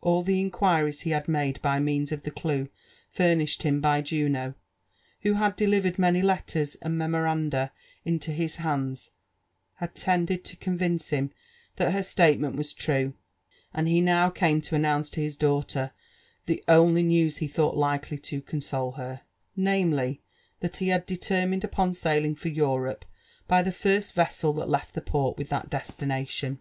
All 0.00 0.22
the 0.22 0.40
inquiries 0.40 1.00
he 1.00 1.10
had 1.10 1.26
made 1.26 1.60
by 1.60 1.80
means 1.80 2.12
of 2.12 2.22
the 2.22 2.30
clue 2.30 2.68
furnished 3.10 3.64
him 3.64 3.80
by 3.80 4.02
Juno, 4.02 4.54
who 5.22 5.32
had 5.34 5.56
delivered 5.56 5.98
many 5.98 6.22
letters 6.22 6.76
and 6.76 6.96
memoranda 6.96 7.72
into 8.04 8.30
his 8.30 8.54
hands, 8.58 9.10
had 9.78 9.96
tended 9.96 10.44
to 10.44 10.54
convince 10.54 11.08
him 11.08 11.32
that 11.74 11.92
her 11.92 12.04
statement 12.04 12.54
was 12.54 12.72
true, 12.72 13.14
and 13.72 13.88
he 13.88 14.00
now 14.00 14.30
came 14.30 14.60
to 14.60 14.76
announce 14.76 15.10
to 15.10 15.20
his 15.20 15.34
daughter 15.34 15.90
the 16.46 16.62
only 16.68 17.02
news 17.02 17.38
he 17.38 17.48
thought 17.48 17.74
likely 17.76 18.16
to 18.18 18.40
console 18.42 18.92
her; 18.92 19.22
namely, 19.56 20.20
that 20.60 20.76
he 20.76 20.86
had 20.90 21.04
determined 21.04 21.64
upon 21.64 21.92
sailing 21.94 22.36
for 22.36 22.46
Europe 22.46 23.04
by 23.48 23.60
the 23.60 23.72
first 23.72 24.12
vessel 24.12 24.52
that 24.52 24.68
left 24.68 24.94
the 24.94 25.00
port 25.00 25.36
with 25.36 25.48
that 25.48 25.68
destination. 25.68 26.60